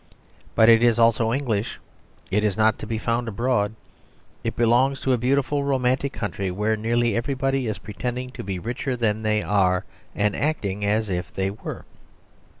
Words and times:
But 0.55 0.67
it 0.67 0.81
is 0.81 0.97
also 0.97 1.31
English; 1.31 1.79
it 2.31 2.43
is 2.43 2.57
not 2.57 2.79
to 2.79 2.87
be 2.87 2.97
found 2.97 3.27
abroad; 3.27 3.75
it 4.43 4.55
belongs 4.55 4.99
to 5.01 5.13
a 5.13 5.17
beautiful, 5.19 5.63
romantic 5.63 6.11
country 6.11 6.49
where 6.49 6.75
nearly 6.75 7.15
everybody 7.15 7.67
is 7.67 7.77
pretending 7.77 8.31
to 8.31 8.43
be 8.43 8.57
richer 8.57 8.95
than 8.95 9.21
they 9.21 9.43
are, 9.43 9.85
and 10.15 10.35
acting 10.35 10.83
as 10.83 11.11
if 11.11 11.31
they 11.31 11.51
were. 11.51 11.85